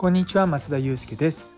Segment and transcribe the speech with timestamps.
[0.00, 1.56] こんにちは松田祐介です。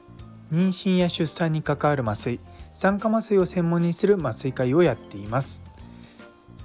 [0.50, 2.40] 妊娠や出産に関わる麻酔
[2.72, 5.60] 酸化麻酔を専門にする麻酔会をやっています。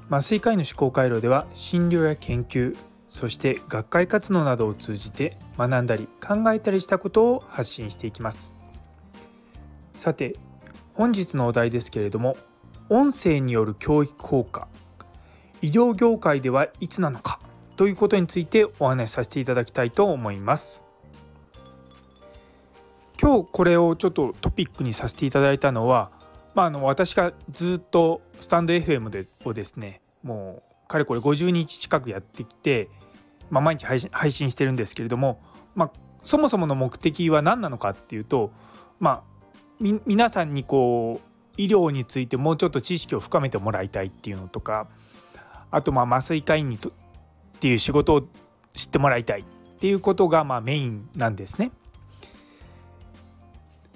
[0.09, 2.77] 麻酔科医の思考回路では診療や研究
[3.09, 8.53] そして学会活動などを通じて学んだり考えたりしたことを発信していきます。
[9.91, 10.37] さて
[10.93, 12.37] 本日のお題ですけれども
[12.87, 14.69] 音声による教育効果
[15.61, 17.41] 医療業界ではいつなのか
[17.75, 20.84] ということについてお話しさせていただきたいと思います。
[23.21, 26.11] 今日これをちょっとトピックにさせていただいたのは、
[26.53, 32.89] まあ、あの私がずっとスタンド FM でをですねもうかれこれ50日近くやってきて、
[33.49, 35.41] まあ、毎日配信してるんですけれども、
[35.75, 35.91] まあ、
[36.23, 38.51] そもそもの目的は何なのかっていうと、
[38.99, 39.23] まあ、
[39.79, 44.87] 皆さんにこう医療についてもうちょっと知識を深めてもらいたいっていうのとか
[45.71, 46.91] あとまあ麻酔科医にとっ
[47.59, 48.27] ていう仕事を
[48.73, 49.43] 知ってもらいたいっ
[49.79, 51.71] ていうことがまあメインなんですね。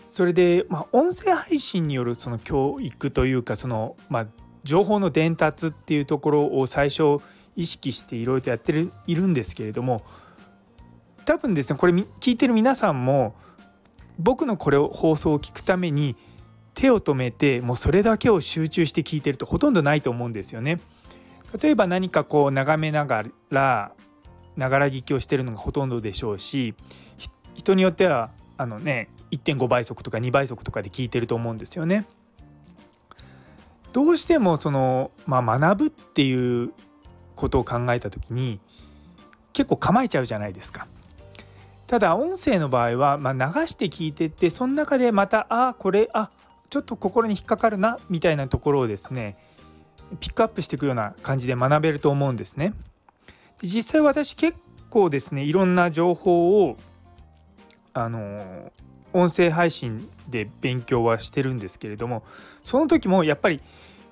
[0.09, 4.27] それで、まあ、音声配信によるその教育というかその、まあ、
[4.63, 7.19] 情報の伝達っていうところを最初
[7.55, 10.02] 意識していろいろとやってるいるんですけれども
[11.25, 13.35] 多分ですねこれ聞いてる皆さんも
[14.17, 16.15] 僕のこれを放送を聞くために
[16.73, 20.80] 手を止めてもうそれだけを集中して聞いてるとほとんどないと思うんですよね。
[21.61, 23.91] 例えば何かこう眺めながら
[24.57, 26.73] ながら聞きをしてるのがほとんどでしょうし
[27.53, 32.05] 人によってはあのね1.5倍速とか2倍速とかで聞いてると思うんですよね。
[33.93, 36.71] どうしてもその、まあ、学ぶっていう
[37.37, 38.59] ことを考えた時に
[39.53, 40.87] 結構構えちゃうじゃないですか。
[41.87, 46.30] ただ音声の場合は、まあ、流して聞いてってその中でまたああこれあ
[46.69, 49.37] ちょっと心に引っかかるなみたいなところをですね
[50.19, 52.73] ピックアップしていくような感じで学べると思うんですね。
[53.63, 54.57] 実際私結
[54.89, 56.75] 構ですねいろんな情報を
[57.93, 58.71] あの
[59.13, 62.23] 音声配信で勉強はしてるんですけれども
[62.61, 63.61] その時もやっぱり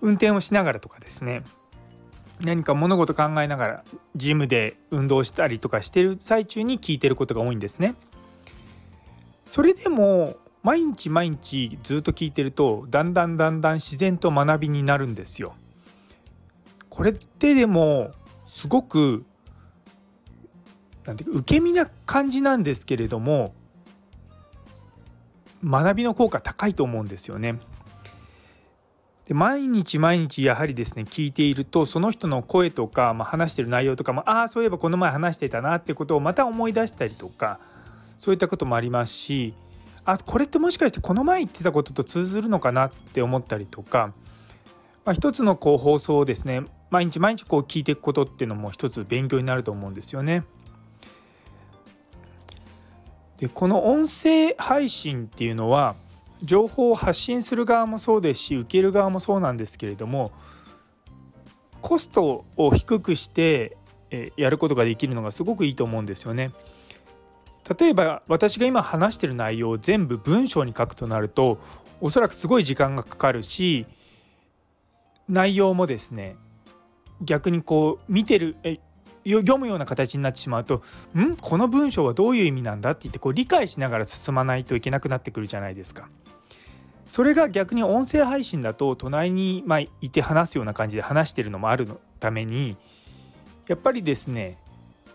[0.02, 1.44] 運転をしながらとかですね
[2.42, 3.84] 何か物事考えながら
[4.16, 7.96] ジムで運動したりとかしてる最中に聞いてることが多いんですね。
[9.46, 15.56] それでも毎日毎日ずっと聞いてるとだんだんだんだん自然と学びになるんですよ。
[16.90, 18.12] これってでも
[18.46, 19.26] すごく
[21.06, 23.56] なんていうか受け身な感じなんですけれども
[25.64, 27.60] 学びの効果高いと思うんですよね。
[29.28, 37.60] で毎日毎日やはりですね聞いているとその人の声とか、まあ、話してる内容とかもああそういえばこの前話してたなってことをまた思い出したりとか
[38.18, 39.54] そういったこともありますし
[40.06, 44.14] あこれってもしかしてこの前言ってたことと通ずるのかなって思ったりとか、
[45.04, 50.46] まあ、一つのこう放送をですね毎日毎日こう聞いていくことっていうのも一つ勉強になると思うんですよね。
[53.40, 55.96] でこの音声配信っていうのは
[56.44, 60.32] 情報を発信する側もそうですし受ける側もそうなんですけれども
[61.82, 63.78] コストを低くして
[64.36, 66.52] やることができるのがすごくいいと思うんですよね。
[67.80, 71.60] 例えば私が今話してる内容を全部文章に書くとなると
[72.00, 73.86] おそらくすごい時間がかかるし
[75.28, 76.38] 内容もですね
[77.22, 78.56] 逆にこう見てる
[79.36, 80.84] 読むような形になってしまうと
[81.18, 81.36] 「ん？
[81.36, 86.10] この文章はどういう意味なんだ?」って言ってこう理解しながら進まないといけなくなってくるじゃないですか。
[87.06, 92.76] それが逆に音声配信だと隣にまいて話すような感じで話してるのもあるのために
[93.68, 94.58] やっぱりですね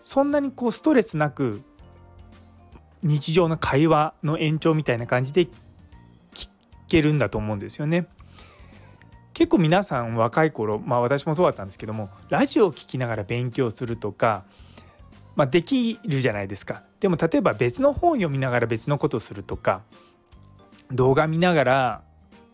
[0.01, 1.61] そんなにこうストレスなく
[3.03, 5.49] 日常の会話の延長みたいな感じで聞
[6.87, 8.07] けるんだと思うんですよね。
[9.33, 14.43] 結構皆さん若い頃まあ私もそうだったんですけどもラジオを聴きながら勉強するとか、
[15.35, 16.83] まあ、できるじゃないですか。
[16.99, 19.81] でも例えば別の本を読みながら別のことをするとか
[20.91, 22.01] 動画見ながら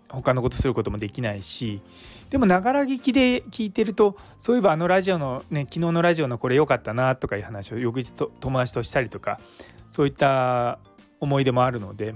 [0.10, 1.82] 他のことすることもできないし
[2.30, 9.40] でもながら聞きで聞いてるとそういえばあのラジオのね昨日のラジオのこれ良かったなとかいう話を翌日と友達としたりとか
[9.88, 10.80] そういった
[11.20, 12.16] 思い出もあるので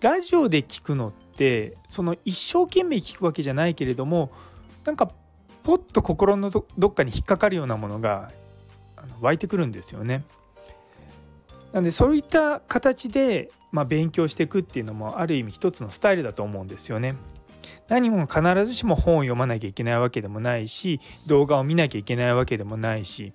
[0.00, 1.29] ラジオで聞くのって
[1.86, 4.30] その一生懸命聞くわけじゃないけれども
[4.84, 5.10] なんか
[5.62, 8.30] ポッと心のどっかに引っかかるようなものが
[9.20, 10.24] 湧いてくるんですよね。
[11.72, 17.14] なんでそういった形で、まあ、勉強していくっていうのもある意味一つのスタイルだと思うんですよね。
[17.88, 23.32] 何も必ずしも本を読まなきゃいけないわけでもないし動画を見なきゃいけないわけでもないし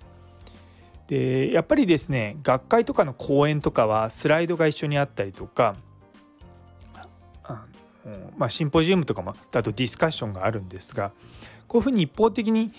[1.07, 5.75] でやっぱりですね学会とかの講演とかはスライドが一緒にあったりとか
[8.37, 11.11] まあ、シンポジウムとかもだとディスカッションがあるんですが
[11.67, 12.71] こういうふうに一方的に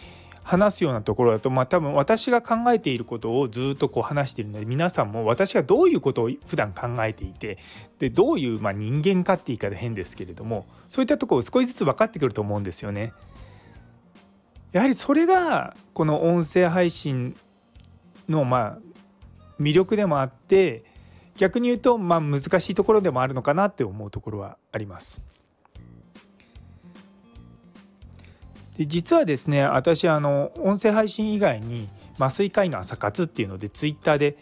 [0.46, 7.58] 話すようなところだとまあ多分私が考えていることをずっとこう話しているので皆さんも私がどういうことを普段考えていて
[7.98, 13.12] でどういうまあ人間かって言い方変ですけれどもそういったところを少しずつ分かってくると思うんですよね。
[14.70, 17.36] やはりそれがこの音声配信
[18.28, 18.78] のまあ
[19.60, 20.84] 魅力でもあって
[21.36, 25.20] 逆に言うとまあ難しいところでもあるのかなって思うところはあります。
[28.76, 31.88] で実はですね私あの音声配信以外に
[32.18, 34.36] 麻酔科医の朝活っていうのでツイッターで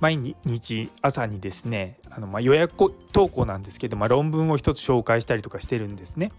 [0.00, 6.32] 毎日朝にですねあのまあ予約投稿なんですけど、まあ、論文を一つ紹介したりとかしてるんですね。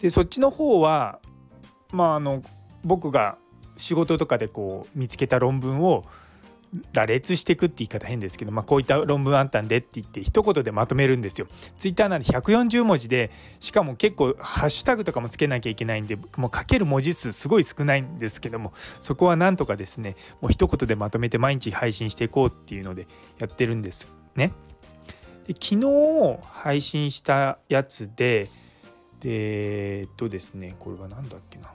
[0.00, 1.18] でそっちの方は
[1.92, 2.42] まああの
[2.84, 3.38] 僕が
[3.76, 6.04] 仕事とかでこう見つけた論文を
[6.92, 11.46] 羅列していくって言い方変ですけど、まあ、こういった論文あったんでって言って一言でまとめるんですよ。
[11.78, 13.30] ツイッターなんで140文字で
[13.60, 23.06] しかも結構ハッシュタグとかもつけなきゃいけないんでもう書ける文字数すごい少ないんですけどもそこはなんとかですねもう一言でまとめて毎日配信していこうっていうので
[23.38, 24.52] やってるんですね。
[25.46, 28.48] で昨日配信したやつで
[29.20, 31.70] でえっとですねこれは何だっけな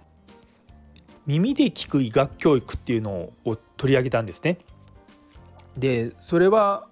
[1.30, 4.58] 耳で聞く医学教育っていうのを取り上げたんですね。
[5.80, 6.88] でそれは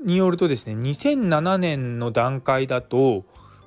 [0.00, 3.24] によるとですね2007年の段階だと、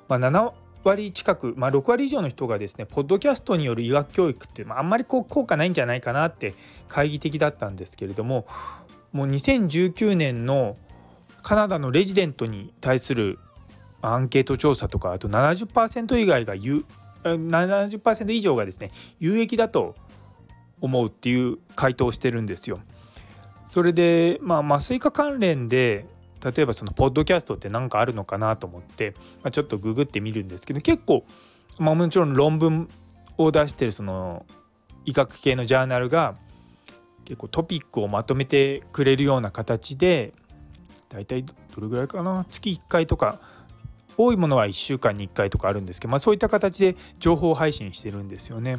[0.08, 0.52] まあ、7
[0.84, 6.54] 割近く、まあ、6割以上の人がですねポッドキャストによる医学教育って、まあ、あんまりこう効果ないんじゃないかなって
[6.88, 8.46] 懐疑的だったんですけれども
[9.12, 10.76] もう2019年の
[11.42, 13.38] カナダのレジデントに対する
[14.02, 19.94] アンケート調査とかあと70%以外が70%以上がですね有益だと
[20.80, 22.80] 思うっていう回答をしてるんですよ。
[23.70, 26.04] それでまあ麻酔科関連で
[26.44, 29.14] 例えばそのポッドキャストって何かあるのかなと思って、
[29.44, 31.24] まあ、ちょっとググってみるんですけど結構、
[31.78, 32.88] まあ、もちろん論文
[33.38, 34.44] を出してるその
[35.04, 36.34] 医学系のジャーナルが
[37.24, 40.32] 結構トピックをまとめてくれるような形で
[41.08, 43.38] 大体どれぐらいかな月1回とか
[44.16, 48.78] 多いものは1週間に1回とかあるんですけど、まあ、そういった形で情報配信してるんですよね。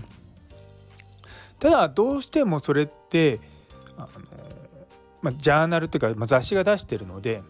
[1.62, 3.40] ただどうしてもそれって
[3.96, 4.51] あの
[5.22, 7.44] まあ、ジャーナルというか、まあ、雑誌が出してるので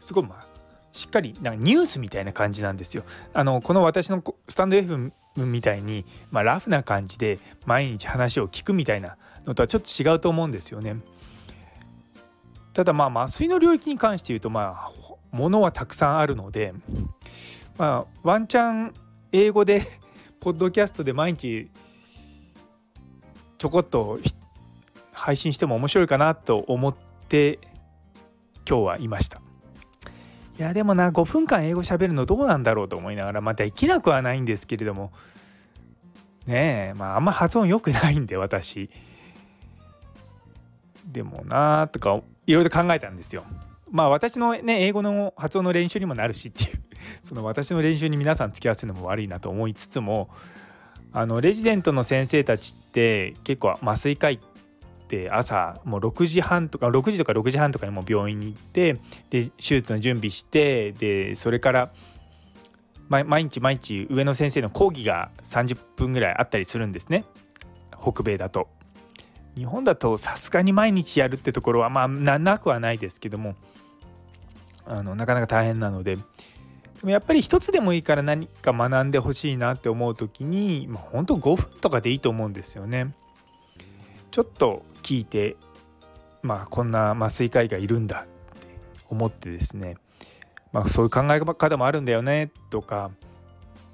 [0.00, 0.56] すごいまあ
[0.96, 3.04] しっかりなんかニュースみたいな感じなんですよ。
[3.34, 10.96] あのこの私のスタンド F みたいに、まあ、ラフな感じで毎日話を聞くみたいなのとはちょっと違うと思うんですよね。
[12.72, 16.72] ただまあ麻酔の領域に関して言うとまあものはたくさんあるので
[17.76, 18.94] まあワンチャン
[19.32, 19.86] 英語で
[20.40, 21.70] ポッドキャストで毎日
[23.58, 24.18] ちょこっと
[25.12, 29.40] 配信しても面白いかなと思って今日はいました。
[30.58, 35.12] いやでもな5分間英語喋るのどうなんだろうと思いながらまあできなくはないんですけれども。
[36.46, 38.88] ねえまああんま発音良くないんで私。
[41.04, 43.44] でもなーとかいろいろ考えたんですよ。
[43.90, 46.82] まあ私のね英語の発音の練習にもなるしっていう。
[47.22, 50.30] その私の練習に皆さん付き合わせるのも悪いなと思いつつも
[51.12, 54.38] あのレジデントの先生たちって結構麻酔科医っ
[55.06, 58.94] て朝もう6時半とか6時とか6時半とかにも病院に行って
[59.30, 61.90] で手術の準備してでそれから
[63.08, 67.24] 毎日毎日上の先生の講義が30分ぐらいあったりするんですね
[68.02, 68.68] 北米だと。
[69.56, 73.54] 日本だとさすがに毎日やるってところはまあなくはないですけども
[74.84, 76.22] あのなかなか大変なのでで
[77.04, 83.14] もやっぱり一つでもいいから何か学んでほしいなって思う時に、まあ、本当5分とかでいいと思うんですよね。
[84.36, 85.56] ちょっと聞いて
[86.42, 88.68] まあこんな麻酔科医がいるんだって
[89.08, 89.96] 思ってですね、
[90.74, 93.10] まあ、そういう考え方もあるんだよねとか、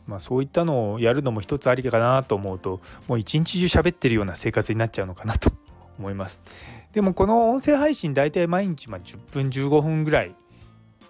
[0.04, 5.52] まあ、そういったのをやるのも一つありかなと思うともう一日中喋ってるような生活になっちゃうのかなと
[5.96, 6.42] 思います。
[6.90, 10.34] でもこの音声配信大体毎日ま10分15分ぐらい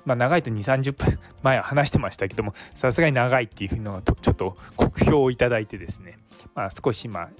[0.04, 6.18] まあ、長いと2 3 0分前は話してましたけどもさすがに長いっていうのはちょっと酷評をいただいてですね、
[6.54, 7.30] まあ、少しまあ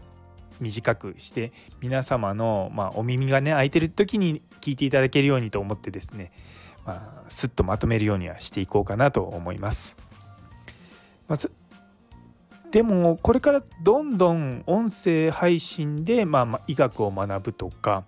[0.60, 6.32] 短くして皆様の、まあ、お耳がね開いてる時に聞いていただけるようにと思ってですね、
[6.84, 9.96] まあ、すっとまとめるようにはしていこうかなと思います。
[11.28, 11.50] まず
[12.72, 18.04] でもこれからどんどん音声配信で、まあ、医学を学ぶとか、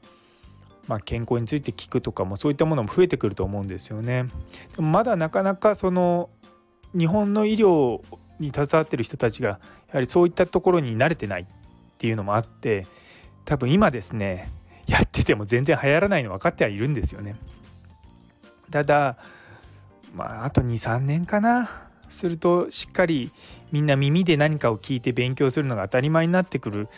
[0.88, 4.26] まあ、健康について聞くとかもそういったものも増えてくると思うんですよね。
[4.78, 6.30] まだなかなかその
[6.98, 8.00] 日本の医療
[8.38, 9.58] に携わってる人たちがや
[9.92, 11.46] はりそういったところに慣れてない
[12.04, 12.86] っていうのもあって
[13.46, 14.50] 多分今ですね
[14.86, 17.34] やってても全然流行らないの分かってはいるんですよね。
[18.70, 19.16] ただ
[20.14, 23.30] まああと23年かなするとしっかり
[23.72, 26.88] みんな耳で何かを聞いて勉強するのが当たり前になってくる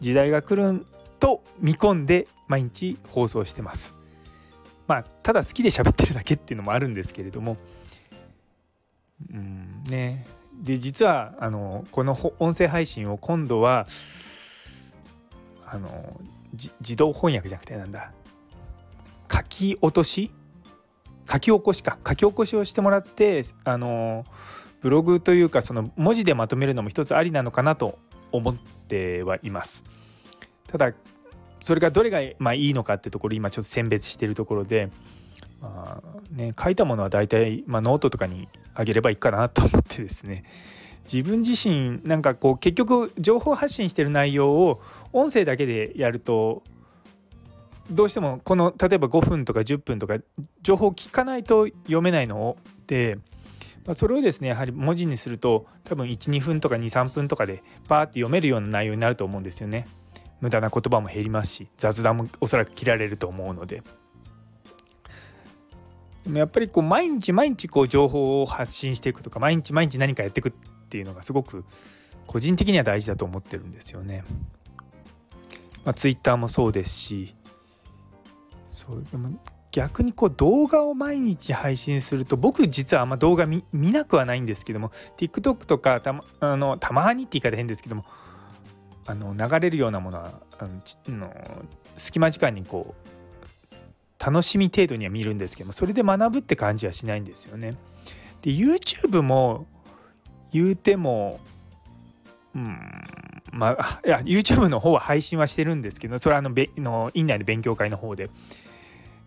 [0.00, 0.84] 時代が来る
[1.20, 3.94] と見込んで毎日放送してます。
[4.88, 7.56] まあただ好きで喋ってるだけっていうのもあるんですけれども
[9.32, 10.26] うんね
[10.60, 13.86] で実はあのこの音声配信を今度は
[15.66, 16.20] あの
[16.80, 18.12] 自動翻訳じゃなくてなんだ？
[19.30, 20.30] 書き落とし？
[21.30, 21.98] 書き起こしか。
[22.06, 24.24] 書き起こしをしてもらってあの
[24.80, 27.98] ブログというかその文字でまとめるのも一つありなのかなと
[28.30, 29.84] 思ってはいます。
[30.68, 30.92] ただ
[31.62, 34.88] それがどれがまあいいのかってところ今ちょっと選別してるところで、
[35.60, 40.44] まあね、書いたものは大体、まあ、ノートとかにあげればいいかなと思ってですね。
[41.10, 44.80] 自分自身なんかこう結局情報発信してる内容を
[45.12, 46.62] 音声だけでやると
[47.90, 50.18] どうしてもこの例えば5分とか10分とか
[50.62, 53.18] 情報を聞かないと読めないので、
[53.84, 59.86] まあ、それをですねやはり文字にすると多分12分とか23分とかでバーって読めるような内容になると思うんですよね。
[60.40, 63.82] 無駄な言葉も減りますし雑談もおそらく切られると思うので。
[66.24, 70.52] でもやっぱりこう毎日毎日こう情報を発信していくとか毎日毎日何かやっていく
[70.96, 71.64] っていうのがすごく
[72.26, 74.24] 個人的には大事だと思ってるんですよね。
[75.84, 77.34] まあ、Twitter もそうですし
[78.70, 79.38] そうでも
[79.70, 88.04] 逆にこう動画を毎日配信すると僕実はあんま動画見なくはないんですけども TikTok とかたまあのたまにって言い方変ですけども
[89.06, 90.66] あの流れるようなものはあ
[91.08, 91.30] の
[91.96, 97.76] 隙間時間にこう楽しみ程度には見るんですけどもそれで学ぶって感じはしないんですよね。
[98.42, 99.66] で YouTube も
[100.56, 101.38] 言うても
[102.54, 102.80] うん
[103.52, 108.30] まあいや YouTube の方は配信はしてるんですけどそれはあのべの院内の勉強会の方で。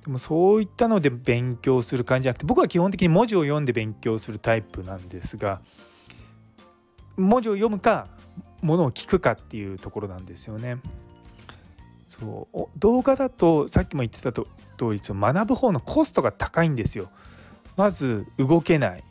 [0.06, 5.60] でもそういったので勉強する感じじゃなくて僕は基本的に文字を読んで勉強するタイプなんですが
[7.18, 8.08] 文字を読むか
[8.62, 10.78] ものを聞くかっていうところなんですよね。
[12.08, 17.10] そう動画だとさっきも言ってたと通り学ぶ方のコストが高いんですよ。
[17.76, 19.04] まず動けない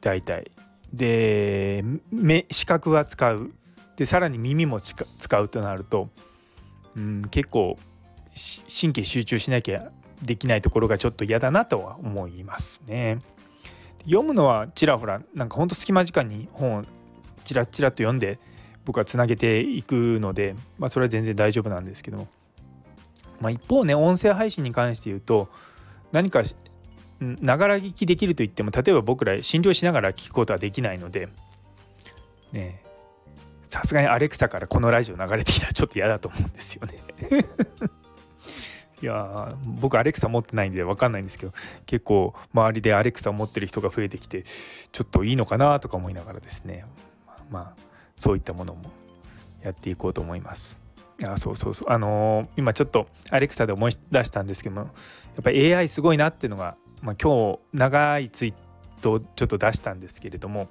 [0.00, 0.50] 大体
[0.92, 3.50] で目視覚は使う
[3.96, 6.08] でさらに耳も使うとなると、
[6.96, 7.76] うん、結構
[8.80, 9.90] 神経集中しなきゃ
[10.22, 13.18] できないところがちょっと嫌だなとは思いますね。
[14.04, 16.84] 読むのはちらほらなんかほんと隙間時間に本を
[17.44, 18.38] ちらちらと読んで
[18.84, 22.28] 僕はつなげていくので、まあ、それは全然大丈夫なんですけども、
[23.40, 25.48] まあ、一方ね音声配信に関して言うと
[26.12, 26.42] 何か
[27.20, 31.28] ながら聞きできると言っても例えば僕ら診療しながら聞くことはできないので
[32.52, 32.82] ね
[33.68, 36.94] さすがにアレクサからこのラジオ流れてきたらちょっと嫌だと思うんですよね。
[39.00, 39.48] いや
[39.80, 41.52] 僕アレクサ持ってないんで分かんないんですけど
[41.86, 46.84] 結構周りでアレクサ持ってる人が増えてきてちょっといいのかなとか思いながらですね。
[47.50, 47.80] まあ
[48.16, 48.90] そういったものも
[49.62, 50.80] やっていこうと思います。
[51.24, 51.90] あそうそうそう。
[51.90, 54.90] あのー、今ちょっとアレクサで思い出したんですけどもやっ
[55.42, 58.54] ぱり AI すごいなっていうのが、まあ、今日長いツイー
[59.00, 60.68] トをちょっと出したんですけれども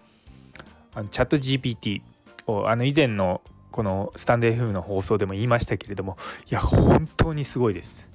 [0.93, 2.01] あのチャット GPT
[2.48, 3.41] をあの以前の
[3.72, 6.17] このスタンド FM の放送でも言いましたけれども
[6.50, 8.10] いや本当にすごいです。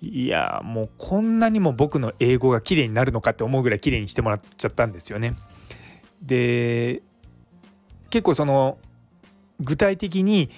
[0.00, 5.34] いやもうこんなにも僕の英語が綺麗になるのかって思うぐらい綺麗にしてもらっちゃったんですよね。
[6.20, 7.02] で
[8.10, 8.78] 結構その
[9.60, 10.50] 具体的に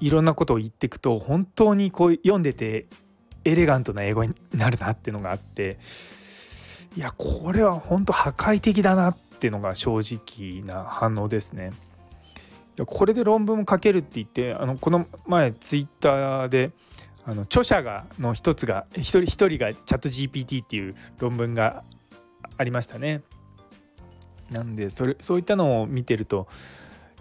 [0.00, 2.86] いろんなことを言っていくと本当にこう読んでて
[3.44, 5.78] エレガントな英語になるなっていうのがあって
[6.96, 11.72] いやこれは本当破壊的だなっていうのが正直な反応ですね。
[12.86, 16.70] これで論文も書けるって言ってあのこの前ツイッターで
[17.24, 21.84] あの著者がの一つが一人一人がチャット GPT っていう論文が
[22.56, 23.22] ありましたね。
[24.50, 26.46] なんでそれそういったのを見てると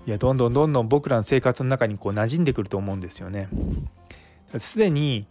[0.05, 3.47] いやどんどんどんどん僕らの生活の中にこう馴染んでくると思うんですよね。
[4.57, 5.27] すでに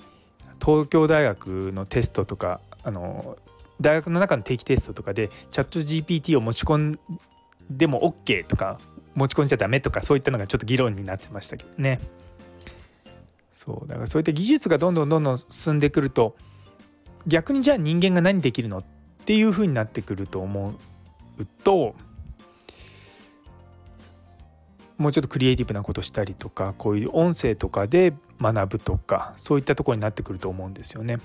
[0.64, 3.36] 東京大学のテストとかあの
[3.80, 6.98] 大学の中の定期テストとかでチャット GPT を持ち込ん
[7.70, 8.78] でも OK とか
[9.14, 12.00] 持ち込んじゃダメとかそういったのがちょっと議論になってましたけどね。
[13.52, 16.34] そうだからそういった技術がどんどんどんどん進んでくると
[17.26, 18.84] 逆にじゃあ人間が何できるのっ
[19.26, 20.74] ていう風になってくると思
[21.38, 21.94] うと
[25.00, 31.16] もうちょっとクリエイティブなことしたりとかこういう音声とかで学ぶとかそういったところになってくると思うんですよね。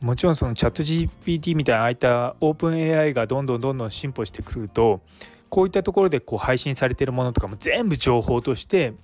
[0.00, 5.00] もちろんそのチャット GPT みたいなああいったオープン AI がどんどんどんどん進歩してくると
[5.48, 8.94] こういったところでこう配信されてるものとかも全部情報として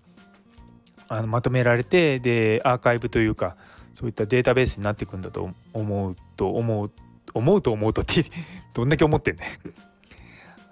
[1.08, 3.56] あのまとめられてでアーカイブというか
[3.94, 6.92] そういったデータベースになっていくんだと思うと思う
[7.34, 8.24] 思うと思うとって
[8.74, 9.58] どんだけ思ってんね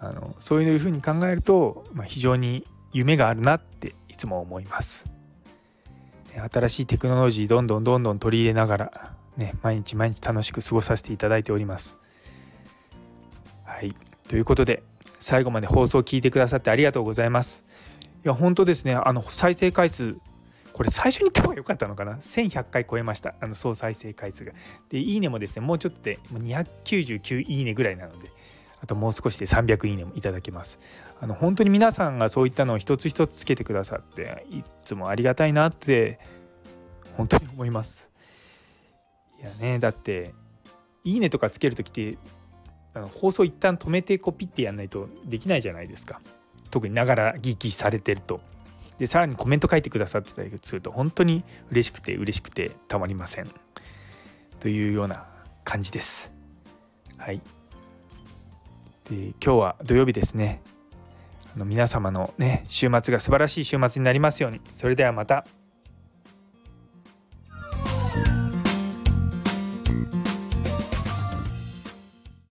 [0.01, 2.65] あのそういうふうに考えると、まあ、非常に
[2.97, 5.05] 夢があるなっていつも思います。
[6.51, 11.99] 新しいテクノロジーどんどんどんどん取り入れながらね毎日毎日楽しく過ごさせていただいております。
[13.65, 13.95] はい。
[14.29, 14.83] ということで
[15.21, 17.65] 最後まで放送を聞いてくださってありがとうございます。
[18.25, 18.95] いや本当ですね。
[18.95, 20.17] あの再生回数
[20.73, 23.35] これ最初に言った方が良かったのかな？1100回超えました。
[23.41, 24.53] あの総再生回数が。
[24.89, 28.31] でいいねもですねもうちょっとで299いいねぐらいなので。
[28.81, 30.79] あともう少しで300いいねもいただけます。
[31.21, 36.19] あの本当に皆さんがそういったのを一つ一つつけてくださっていつもありがたいなって
[37.17, 38.11] 本当に思います。
[39.41, 40.35] いやねだって
[41.05, 42.19] いいねとかつける時って
[42.95, 46.21] あの放送一旦止めてこうピッてやんないとできないじゃないですか。
[46.71, 48.41] 特にながら聞きされてると。
[48.99, 53.51] でさらにコメント書いてくださってたりすると本当に嬉しくて嬉しくてたまりません。
[54.61, 55.27] というような
[55.65, 56.33] 感じです。
[57.19, 57.41] はい。
[59.09, 60.63] で今日は土曜日ですね。
[61.55, 64.61] あの皆様のね週末が素晴らしい週末になりますように。
[64.73, 65.47] それではまた。